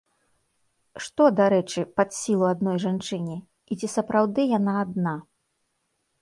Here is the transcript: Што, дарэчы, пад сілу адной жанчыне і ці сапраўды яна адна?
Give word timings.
Што, 1.07 1.27
дарэчы, 1.39 1.83
пад 2.01 2.09
сілу 2.21 2.45
адной 2.53 2.77
жанчыне 2.85 3.37
і 3.37 3.73
ці 3.81 3.87
сапраўды 3.97 4.41
яна 4.57 4.73
адна? 4.87 5.15